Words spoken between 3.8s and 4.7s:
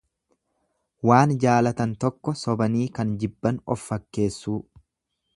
fakkeessuu.